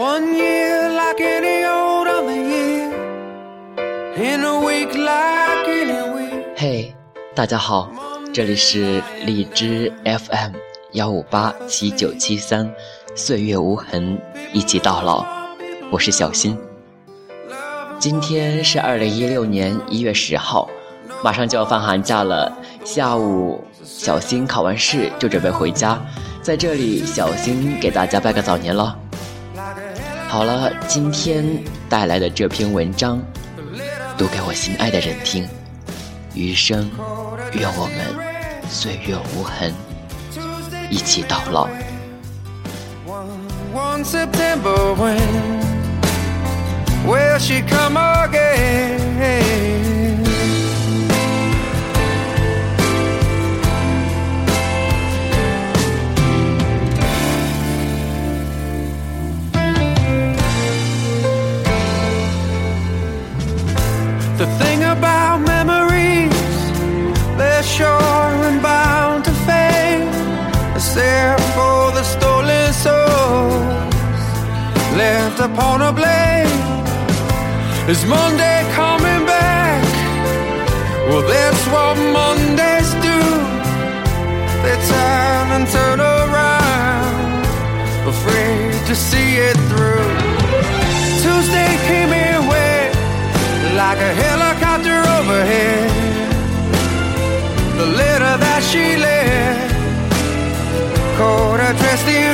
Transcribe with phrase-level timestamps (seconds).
[0.00, 2.90] One year like any old other year,
[4.16, 6.42] in a week like any week.
[6.56, 6.94] 嘿，
[7.34, 7.90] 大家好，
[8.32, 10.52] 这里是荔枝 FM
[10.92, 12.72] 幺五八七九七三，
[13.14, 14.18] 岁月无痕，
[14.54, 15.22] 一起到老。
[15.90, 16.56] 我是小新。
[17.98, 20.66] 今天是二零一六年一月十号，
[21.22, 22.50] 马上就要放寒假了。
[22.84, 26.00] 下午，小新考完试就准备回家，
[26.40, 28.98] 在这里，小新给大家拜个早年了。
[30.30, 31.44] 好了，今天
[31.88, 33.20] 带来的这篇文章，
[34.16, 35.44] 读给我心爱的人听。
[36.34, 36.88] 余生，
[37.52, 38.06] 愿我们
[38.68, 39.74] 岁月无痕，
[40.88, 41.66] 一起到老。
[44.12, 44.28] The
[75.30, 76.46] left upon a blade.
[77.88, 79.82] Is Monday coming back?
[81.08, 83.18] Well, that's what Mondays do.
[84.62, 87.44] They turn and turn around,
[88.06, 90.08] afraid to see it through.
[91.22, 92.94] Tuesday came in wet
[93.76, 95.90] like a helicopter overhead.
[97.78, 99.74] The letter that she left
[101.18, 102.29] caught her dressed in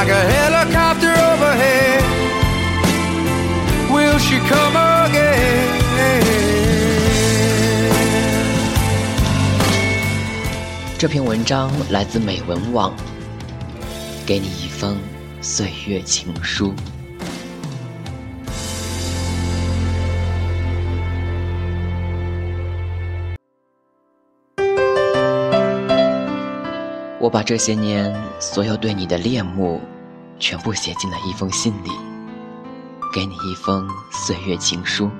[0.00, 2.02] like a helicopter overhead.
[3.92, 5.68] Will she come again?
[10.96, 12.94] 这篇文章来自美文网，
[14.24, 14.96] 给你一封
[15.42, 16.72] 岁月情书。
[27.20, 28.10] 我把这些年
[28.40, 29.78] 所有对你的恋慕，
[30.38, 31.90] 全部写进了一封信里，
[33.12, 35.10] 给你一封岁月情书。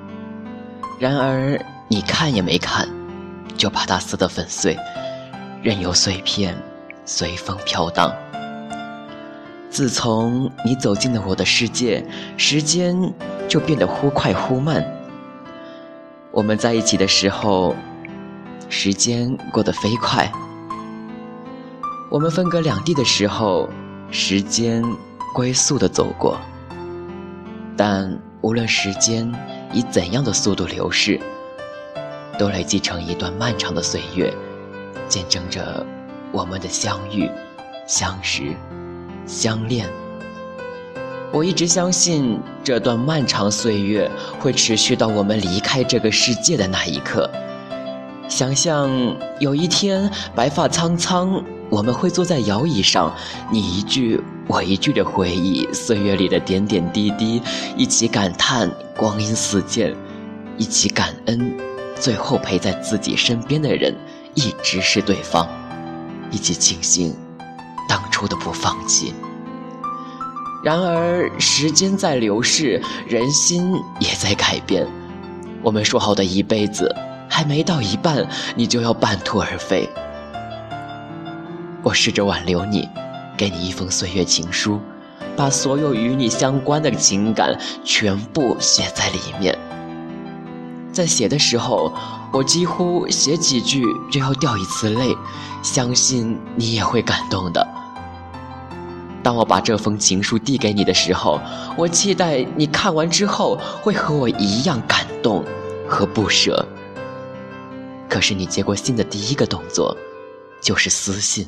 [0.97, 2.89] 然而你看也没看，
[3.55, 4.75] 就把它撕得粉碎。
[5.61, 6.57] 任由碎片
[7.05, 8.11] 随风飘荡。
[9.69, 12.03] 自从你走进了我的世界，
[12.35, 13.13] 时间
[13.47, 14.83] 就变得忽快忽慢。
[16.31, 17.75] 我们在一起的时候，
[18.69, 20.25] 时间过得飞快；
[22.11, 23.69] 我们分隔两地的时候，
[24.11, 24.83] 时间
[25.33, 26.37] 龟速的走过。
[27.77, 29.33] 但无论时间
[29.71, 31.17] 以怎样的速度流逝，
[32.37, 34.33] 都累积成一段漫长的岁月。
[35.07, 35.85] 见证着
[36.33, 37.31] 我们的相遇、
[37.87, 38.53] 相识、
[39.25, 39.89] 相恋。
[41.31, 47.29] 我一直相信这段漫长岁月会持续到我们离开这个世界的那一刻。
[48.27, 48.89] 想象
[49.39, 51.41] 有一天白发苍苍，
[51.71, 53.15] 我们会坐在摇椅上，
[53.49, 57.41] 你一句我一句的回忆岁月里的点点滴滴，
[57.77, 59.95] 一起感叹光阴似箭，
[60.57, 61.57] 一起感恩
[61.97, 63.95] 最后陪在自己身边的人。
[64.33, 65.47] 一直是对方，
[66.29, 67.13] 一起庆幸
[67.87, 69.13] 当初的不放弃。
[70.63, 74.87] 然而时间在流逝，人心也在改变。
[75.61, 76.93] 我们说好的一辈子
[77.29, 78.25] 还没到一半，
[78.55, 79.89] 你就要半途而废。
[81.83, 82.87] 我试着挽留你，
[83.35, 84.79] 给你一封岁月情书，
[85.35, 89.57] 把所有与你相关的情感全部写在里面。
[90.93, 91.91] 在写的时候，
[92.31, 95.15] 我几乎写几句就要掉一次泪，
[95.63, 97.67] 相信你也会感动的。
[99.23, 101.39] 当我把这封情书递给你的时候，
[101.77, 105.43] 我期待你看完之后会和我一样感动
[105.87, 106.63] 和不舍。
[108.09, 109.95] 可是你接过信的第一个动作，
[110.61, 111.47] 就是私信，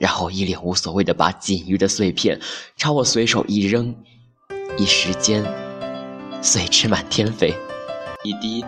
[0.00, 2.40] 然后一脸无所谓的把仅余的碎片
[2.74, 3.94] 朝我随手一扔，
[4.78, 5.44] 一时间
[6.40, 7.54] 碎纸满天飞。
[8.24, 8.64] 一滴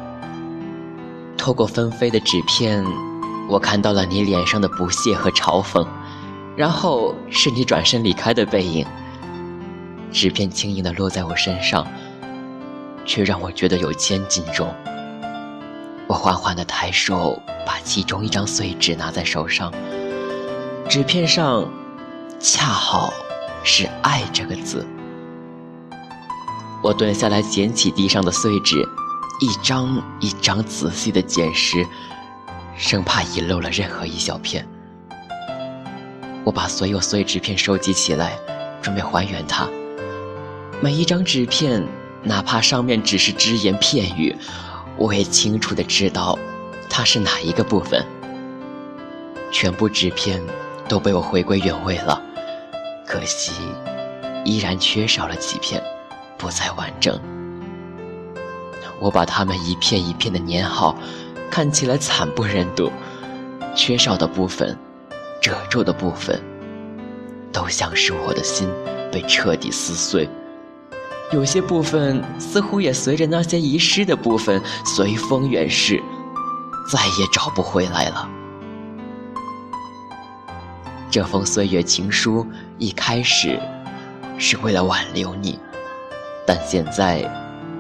[1.38, 2.84] 透过纷飞的纸片，
[3.49, 5.87] 我看到了你脸上的不屑和嘲讽，
[6.55, 8.87] 然后是你转身离开的背影。
[10.12, 11.87] 纸片轻盈的落在我身上，
[13.06, 14.70] 却让我觉得有千斤重。
[16.06, 19.73] 我缓缓的抬手，把其中一张碎纸拿在手上，
[20.93, 21.67] 纸片上
[22.39, 23.15] 恰好
[23.65, 24.87] 是“爱”这个字。
[26.83, 28.87] 我蹲下来捡起地上的碎纸，
[29.41, 31.83] 一张一张仔细地捡拾，
[32.77, 34.69] 生怕遗漏了任何一小片。
[36.44, 38.39] 我把所有碎纸片收集起来，
[38.83, 39.67] 准备还原它。
[40.83, 41.83] 每一张纸片，
[42.23, 44.37] 哪怕上面只是只言片语。
[44.99, 46.39] 我也清楚的知道，
[46.91, 48.05] 它是哪一个部分。
[49.50, 50.43] 全部纸片
[50.93, 52.21] 都被我回归原位了，
[53.06, 53.50] 可惜
[54.44, 55.83] 依然缺少了几片，
[56.37, 57.19] 不再完整。
[59.00, 60.94] 我把它们一片一片的粘好，
[61.50, 62.93] 看起来惨不忍睹。
[63.75, 64.79] 缺少的部分，
[65.41, 66.39] 褶皱的部分，
[67.50, 68.69] 都像是我的心
[69.11, 70.29] 被彻底撕碎。
[71.33, 76.03] 有些部分似乎也随着那些遗失的部分随风远逝，
[76.87, 78.29] 再也找不回来了。
[81.12, 82.47] 这封岁月情书
[82.79, 83.61] 一开始
[84.38, 85.59] 是为了挽留你，
[86.47, 87.23] 但现在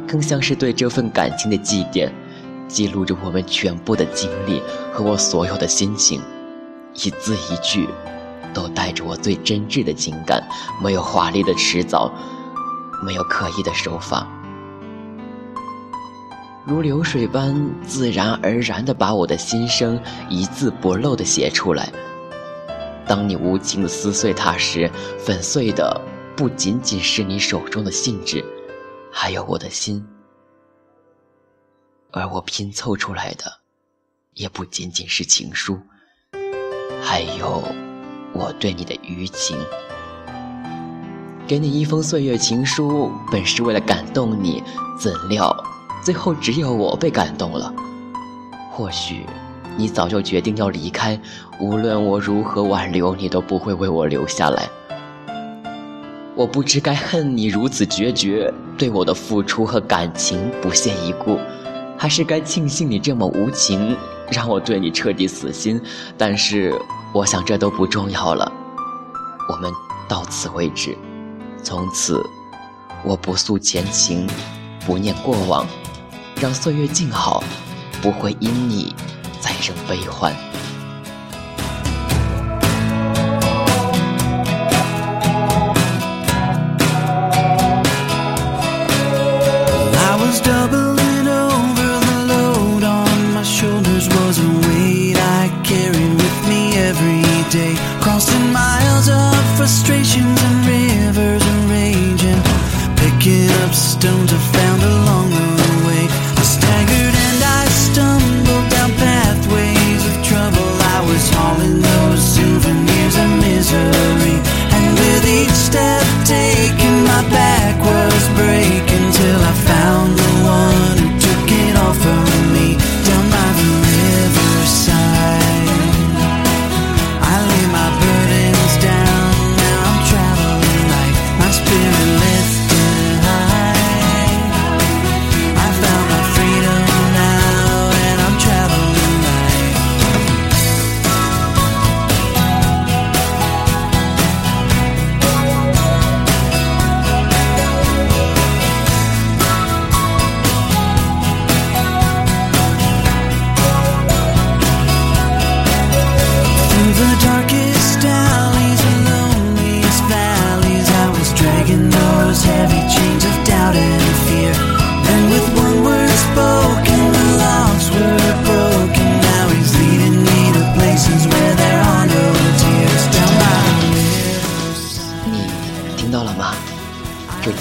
[0.06, 2.10] 更像是对这份感情的祭奠，
[2.68, 4.60] 记录着我们全部的经历
[4.92, 6.20] 和我所有的心情，
[6.92, 7.88] 一字一句
[8.52, 10.46] 都带着我最真挚的情感，
[10.82, 12.12] 没有华丽的辞藻。
[13.02, 14.24] 没有刻意的手法，
[16.64, 21.90] 如流水般自然而然地把我的心声一字不漏地写出来。
[23.06, 26.00] 当你无情地撕碎它时，粉碎的
[26.36, 28.44] 不仅仅是你手中的信纸，
[29.10, 30.02] 还有我的心；
[32.10, 33.60] 而我拼凑出来的，
[34.34, 35.78] 也不仅仅是情书，
[37.02, 37.62] 还有
[38.32, 39.58] 我对你的余情。
[41.46, 44.62] 给你一封岁月情书，本是为了感动你，
[44.98, 45.54] 怎料
[46.02, 47.74] 最后只有我被感动了。
[48.70, 49.26] 或许
[49.76, 51.18] 你早就决定要离开，
[51.58, 54.68] 无论我如何挽留，你都不会为我留下来。
[56.34, 61.38] 我不知该恨你如此决绝，对我的付出和感情不屑一顾，
[61.96, 63.96] 还是该庆幸你这么无情，
[64.30, 65.80] 让我对你彻底死心。
[66.16, 66.74] 但是
[67.12, 68.50] 我想这都不重要了，
[69.48, 69.70] 我们
[70.08, 70.96] 到此为止。
[71.62, 72.18] 从此，
[73.04, 74.26] 我不诉前情，
[74.86, 75.66] 不念过往，
[76.40, 77.44] 让岁月静好，
[78.00, 78.94] 不会因你
[79.42, 80.51] 再生悲欢。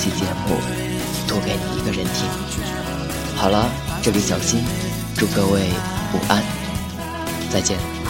[0.02, 0.58] 期节目
[1.28, 2.28] 读给你一个人听。
[3.36, 3.70] 好了，
[4.02, 4.64] 这里小新，
[5.16, 5.70] 祝各位
[6.12, 6.44] 午安，
[7.52, 8.01] 再见。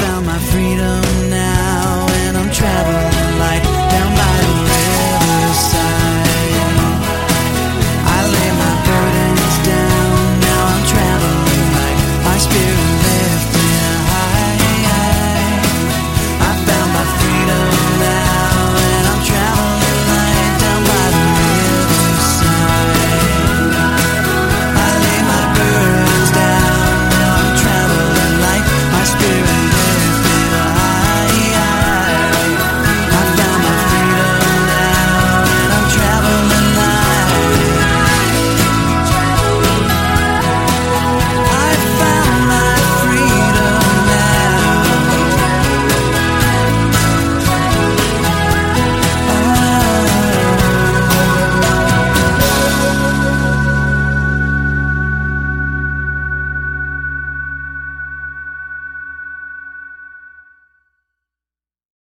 [0.00, 1.09] found my freedom.